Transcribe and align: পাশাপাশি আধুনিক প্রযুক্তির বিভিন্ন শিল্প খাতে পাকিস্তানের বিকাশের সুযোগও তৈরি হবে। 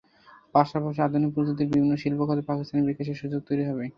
পাশাপাশি 0.55 0.99
আধুনিক 1.01 1.29
প্রযুক্তির 1.35 1.71
বিভিন্ন 1.71 1.93
শিল্প 2.01 2.19
খাতে 2.27 2.43
পাকিস্তানের 2.49 2.87
বিকাশের 2.89 3.19
সুযোগও 3.21 3.45
তৈরি 3.47 3.63
হবে। 3.69 3.85